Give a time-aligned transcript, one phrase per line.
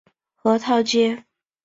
[0.33, 1.25] 核桃街。